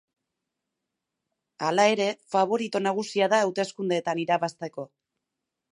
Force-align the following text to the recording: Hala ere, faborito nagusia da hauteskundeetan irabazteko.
Hala 1.67 1.85
ere, 1.97 2.07
faborito 2.35 2.83
nagusia 2.87 3.31
da 3.35 3.43
hauteskundeetan 3.47 4.25
irabazteko. 4.27 4.93